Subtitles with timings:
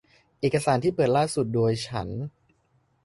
[0.39, 2.07] เอกสารที่เปิดล่าสุดโดยฉัน